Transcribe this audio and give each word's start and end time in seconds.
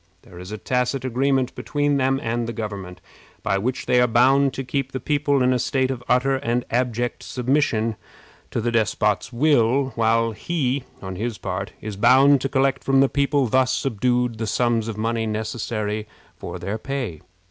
There 0.23 0.39
is 0.39 0.51
a 0.51 0.57
tacit 0.57 1.05
agreement 1.05 1.53
between 1.53 1.97
them 1.97 2.19
and 2.23 2.47
the 2.47 2.53
government, 2.53 2.99
by 3.43 3.59
which 3.59 3.85
they 3.85 4.01
are 4.01 4.07
bound 4.07 4.51
to 4.55 4.63
keep 4.63 4.91
the 4.93 4.99
people 4.99 5.43
in 5.43 5.53
a 5.53 5.59
state 5.59 5.91
of 5.91 6.01
utter 6.09 6.37
and 6.37 6.65
abject 6.71 7.21
submission 7.21 7.95
to 8.49 8.59
the 8.59 8.71
despot's 8.71 9.31
will, 9.31 9.89
while 9.93 10.31
he, 10.31 10.85
on 11.03 11.17
his 11.17 11.37
part, 11.37 11.73
is 11.81 11.97
bound 11.97 12.41
to 12.41 12.49
collect 12.49 12.83
from 12.83 12.99
the 12.99 13.09
people 13.09 13.45
thus 13.45 13.71
subdued 13.73 14.39
the 14.39 14.47
sums 14.47 14.87
of 14.87 14.97
money 14.97 15.27
necessary 15.27 16.07
for 16.35 16.57
their 16.57 16.79
pay. 16.79 17.21